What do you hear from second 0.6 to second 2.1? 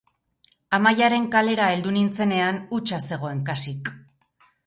Amaiaren kalera heldu